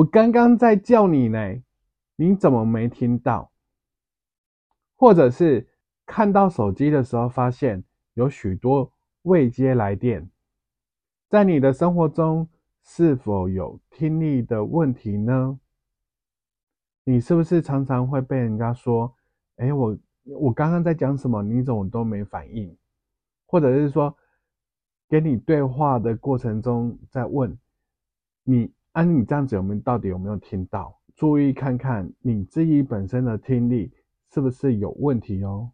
[0.00, 1.62] 我刚刚在叫你呢，
[2.16, 3.52] 你怎么没听到？
[4.96, 5.68] 或者是
[6.06, 7.84] 看到手机的时候，发现
[8.14, 8.90] 有许多
[9.22, 10.30] 未接来电，
[11.28, 12.48] 在你的生活中
[12.82, 15.60] 是否有听力的问题呢？
[17.04, 19.14] 你是不是常常会被人家说
[19.56, 21.42] ：“哎，我我刚刚在讲什么？
[21.42, 22.74] 你怎么都没反应？”
[23.44, 24.16] 或者是说，
[25.10, 27.54] 跟你对话的过程中在问。
[28.42, 30.98] 你按你这样子有没有到底有没有听到？
[31.16, 33.92] 注意看看你自己本身的听力
[34.32, 35.70] 是不是有问题哦。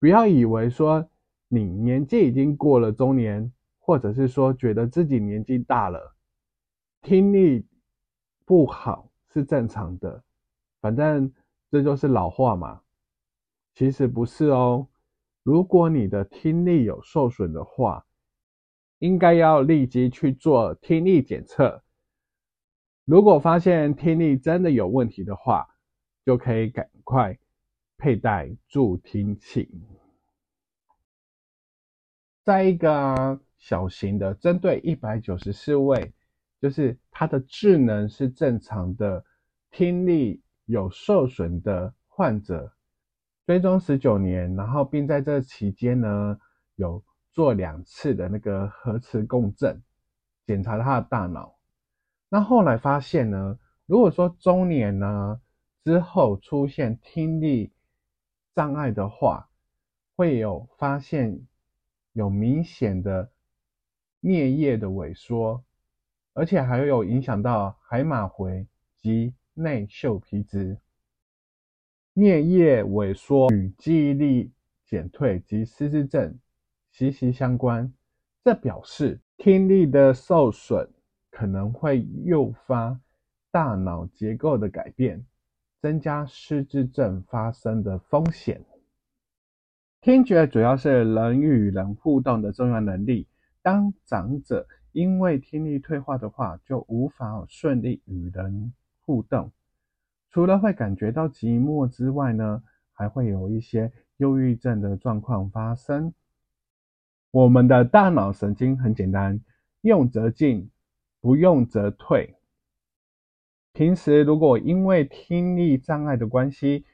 [0.00, 1.08] 不要以为说
[1.48, 6.16] 你年纪已经过了中年，或者是说觉得自己年纪大了，
[7.02, 7.64] 听力
[8.44, 10.22] 不好是正常的，
[10.80, 11.32] 反正
[11.70, 12.80] 这就是老化嘛。
[13.74, 14.88] 其实不是哦。
[15.44, 18.04] 如果你的听力有受损的话，
[18.98, 21.82] 应该要立即去做听力检测。
[23.04, 25.68] 如果发现听力真的有问题的话，
[26.24, 27.38] 就可以赶快
[27.96, 29.70] 佩戴助听器。
[32.44, 36.12] 再一个啊小型的，针对一百九十四位，
[36.60, 39.24] 就是他的智能是正常的，
[39.70, 42.72] 听力有受损的患者，
[43.46, 46.38] 追踪十九年，然后并在这期间呢
[46.76, 47.02] 有。
[47.34, 49.82] 做两次的那个核磁共振，
[50.44, 51.51] 检查他的大脑。
[52.34, 55.38] 那后来发现呢，如果说中年呢
[55.84, 57.70] 之后出现听力
[58.54, 59.50] 障碍的话，
[60.16, 61.46] 会有发现
[62.14, 63.30] 有明显的
[64.22, 65.62] 颞叶的萎缩，
[66.32, 68.66] 而且还有影响到海马回
[68.96, 70.78] 及内嗅皮质。
[72.14, 74.50] 颞叶萎缩与记忆力
[74.86, 76.38] 减退及失智症。
[76.92, 77.92] 息息相关，
[78.42, 80.90] 这表示听力的受损
[81.32, 83.00] 可能会诱发
[83.50, 85.24] 大脑结构的改变，
[85.80, 88.64] 增加失智症发生的风险。
[90.00, 93.26] 听觉主要是人与人互动的重要能力，
[93.62, 99.52] 当长者因为听力退化的话，就无法顺利与人互动，
[100.28, 102.62] 除了会感觉到寂寞之外呢，
[102.92, 106.12] 还会有一些忧郁症的状况发生。
[107.30, 109.40] 我们的大脑神经很简单，
[109.80, 110.68] 用则进，
[111.22, 112.34] 不用则退。
[113.72, 116.84] 平时如果因为听力障碍的关系，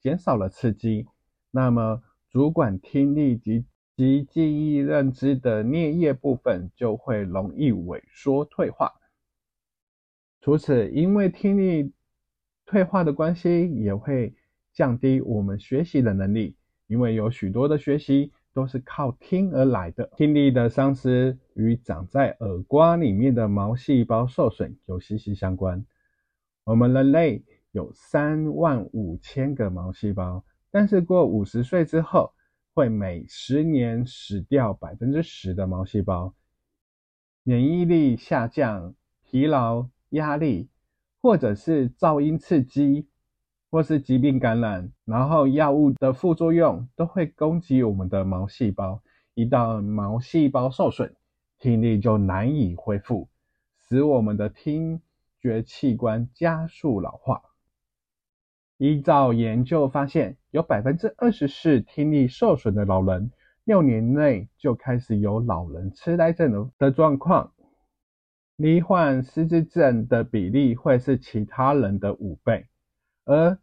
[0.00, 1.06] 减少了刺激，
[1.50, 3.64] 那么主管听力及
[3.96, 8.92] 及记忆认知的颞叶部分就会容易萎缩退化。
[10.40, 11.92] 除此，因为听力
[12.66, 14.34] 退化的关系，也会
[14.72, 16.56] 降低我们学习的能力，
[16.88, 18.32] 因为有许多的学习。
[18.56, 25.84] 都是靠听而来的，听力的丧失与长在耳瓜里面的毛细胞受损有息息相关。
[26.64, 32.32] 我们人类有三万五千个毛细胞，但是过五十岁之后，
[32.72, 36.34] 会每十年死掉百分之十的毛细胞。
[37.42, 40.70] 免疫力下降、疲劳、压力，
[41.20, 43.06] 或者是噪音刺激。
[43.76, 49.02] 或是疾病感染，然后药物的副作用都会攻击我们的毛细胞。
[49.34, 51.14] 一旦毛细胞受损，
[51.58, 53.28] 听力就难以恢复，
[53.78, 55.02] 使我们的听
[55.42, 57.42] 觉器官加速老化。
[58.78, 63.30] 依照研究发现，有百分之二十四听力受损的老人，
[63.64, 67.52] 六年内就开始有老人痴呆症的的状况。
[68.56, 72.64] 罹患失智症的比例会是其他人的五倍。
[73.26, 73.58] 而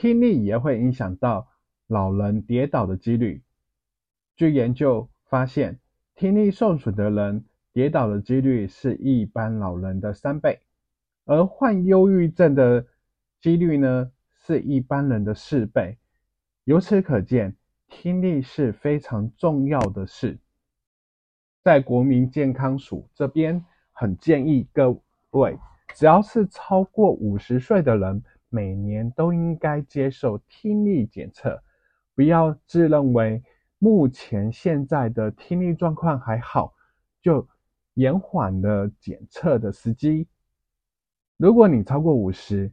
[0.00, 1.48] 听力也会影响到
[1.88, 3.42] 老人跌倒的几率。
[4.36, 5.80] 据研究发现，
[6.14, 10.60] 听力受损的人跌倒的几率是一般老人的三倍，
[11.24, 12.86] 而患忧郁症的
[13.40, 14.12] 几率呢
[14.46, 15.98] 是一般人的四倍。
[16.62, 17.56] 由此可见，
[17.88, 20.38] 听力是非常重要的事。
[21.64, 24.96] 在国民健康署这边，很建议各
[25.30, 25.58] 位，
[25.96, 31.62] 只要是超过五十岁的人，每年都应该接受听力检测，
[32.14, 33.42] 不要自认为
[33.78, 36.74] 目前现在的听力状况还好，
[37.22, 37.48] 就
[37.94, 40.26] 延缓了检测的时机。
[41.36, 42.72] 如果你超过五十，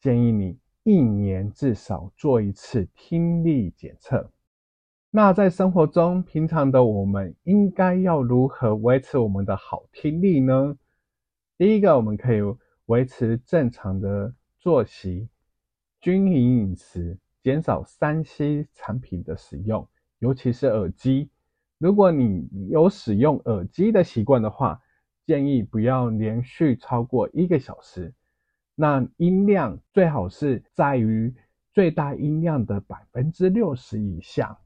[0.00, 0.58] 建议你。
[0.84, 4.32] 一年至少做一次听力检测。
[5.10, 10.78] 那在生活中，平常的我们应该要如何维持我们的好听力呢？
[11.58, 12.40] 第一个，我们可以
[12.86, 14.32] 维持正常的
[14.68, 15.30] 作息、
[15.98, 19.88] 均匀饮食，减少三 C 产品的使用，
[20.18, 21.30] 尤其是耳机。
[21.78, 24.78] 如果你有使用耳机的习惯的话，
[25.24, 28.12] 建议不要连续超过一个小时。
[28.74, 31.34] 那音量最好是在于
[31.72, 34.58] 最大音量的百分之六十以下。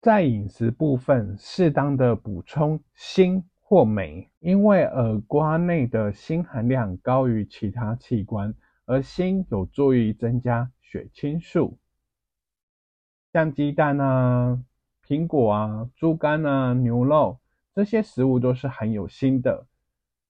[0.00, 8.54] 在饮食部分，适当的补充锌或镁，因为耳瓜内的锌含量高于其他器官，
[8.90, 11.78] 而锌有助于增加血清素。
[13.32, 14.64] 像鸡蛋啊、
[15.06, 17.38] 苹果啊、猪肝啊、牛肉
[17.72, 19.66] 这些食物都是含有锌的，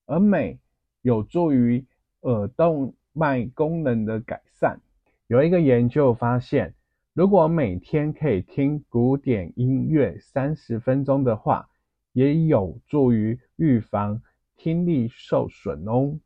[0.04, 0.58] 而镁
[1.02, 1.86] 有助于。
[2.22, 4.78] 耳动脉功能的改善，
[5.26, 6.74] 有一个研究发现，
[7.14, 11.70] 如果每天可以听古典音乐三十分钟的话，
[12.12, 14.20] 也有助于预防
[14.54, 16.18] 听力受损哦。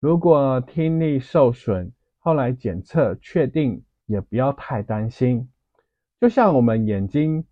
[0.00, 5.46] 如果听力受损，后来检测确定，也不要太担心。
[6.18, 7.44] 就像我们眼睛，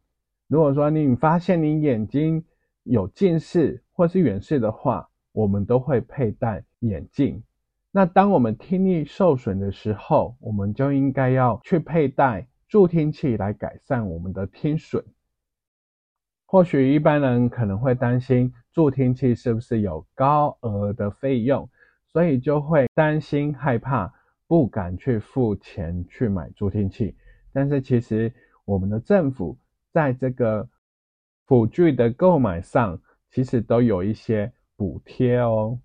[0.47, 2.43] 如果说你发现你眼睛
[2.85, 7.43] 有近视或是远视的话，我们都会佩戴眼镜。
[7.91, 15.05] 那当我们听力受损的时候，我们就应该要去佩戴助听器来改善我们的听损。
[16.47, 21.69] 或许一般人可能会担心助听器是不是有高额的费用，
[22.19, 24.13] 所以就会担心害怕，
[24.49, 27.17] 不敢去付钱去买助听器。
[27.53, 28.35] 但是其实
[28.65, 29.57] 我们的政府
[29.93, 30.69] 在这个
[31.47, 33.01] 辅具的购买上，
[33.31, 34.53] 其实都有一些。
[34.77, 35.81] 补贴哦，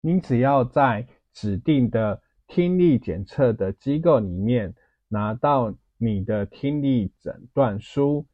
[0.00, 4.74] 你只要在指定的听力检测的机构里面
[5.08, 8.26] 拿到你的听力诊断书，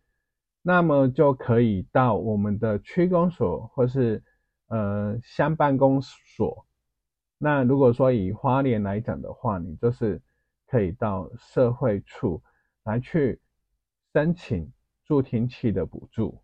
[0.62, 4.22] 那么就可以到我们的区公所或是
[4.68, 6.66] 呃乡办公所。
[7.42, 10.20] 那如果说以花莲来讲的话，你就是
[10.66, 12.42] 可以到社会处
[12.84, 13.40] 来去
[14.12, 14.70] 申请
[15.06, 16.42] 助听器的补助。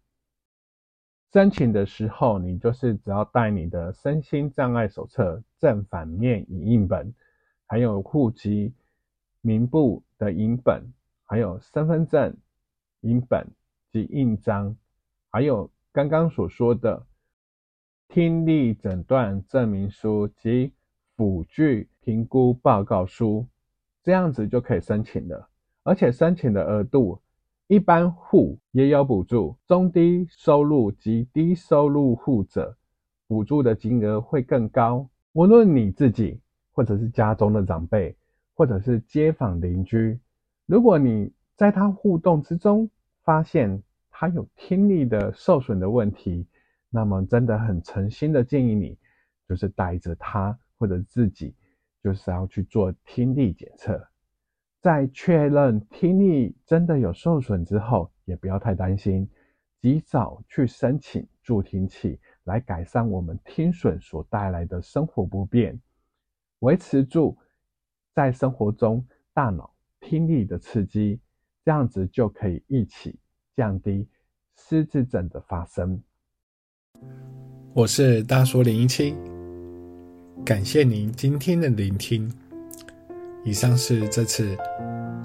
[1.33, 7.13] 申请的时候，你就是只要带你的身心障碍手册正反面影印本，
[7.67, 8.73] 还有户籍
[9.43, 10.83] 名簿的影本，
[11.27, 12.35] 还有身份证
[13.01, 13.47] 影本
[13.93, 14.75] 及印章，
[15.31, 17.07] 还有刚刚所说的
[18.09, 20.73] 听力诊断证明书及
[21.17, 23.47] 辅具评估报告书，
[24.03, 25.49] 这样子就可以申请了。
[25.83, 27.21] 而且申请的额度。
[27.69, 32.77] 一般户也有补助，中低收入及低收入户者，
[33.27, 35.11] 补助的金额会更高。
[35.33, 38.17] 无论你自己，或者是家中的长辈，
[38.55, 40.17] 或者是街坊邻居，
[40.67, 42.89] 如果你在他互动之中
[43.25, 43.83] 发现
[44.13, 46.47] 他有听力的受损的问题，
[46.89, 48.97] 那么真的很诚心的建议你，
[49.49, 51.55] 就是带着他或者自己，
[52.03, 54.07] 就是要去做听力检测。
[54.81, 59.29] 在确认听力真的有受损之后，也不要太担心，
[59.81, 65.81] 及早去申请助听器，来改善我们听损所带来的生活不便，
[66.61, 67.37] 维持住
[68.15, 69.05] 在生活中
[69.35, 71.21] 大脑听力的刺激，
[71.65, 73.19] 这样子就可以一起
[73.57, 74.09] 降低
[74.57, 76.01] 失智症的发生。
[77.75, 79.15] 我是大叔零一七，
[80.45, 82.31] 感谢您今天的聆听。
[83.45, 84.57] 以上是这次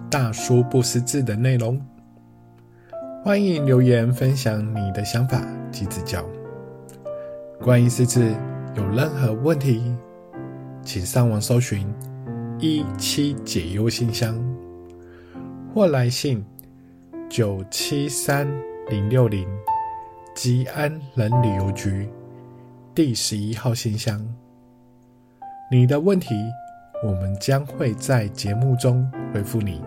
[0.09, 1.79] 大叔不识字的内容，
[3.23, 6.25] 欢迎留言分享你的想法及指教。
[7.59, 8.33] 关于识字
[8.75, 9.93] 有任何问题，
[10.83, 11.87] 请上网搜寻
[12.59, 14.35] 一七解忧信箱，
[15.73, 16.43] 或来信
[17.29, 18.47] 九七三
[18.89, 19.47] 零六零
[20.33, 22.09] 吉安人旅游局
[22.95, 24.25] 第十一号信箱。
[25.71, 26.53] 你的问题。
[27.03, 29.81] 我们将会在节目中回复你。